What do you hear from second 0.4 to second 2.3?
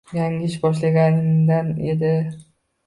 ish boshlaganingda edi.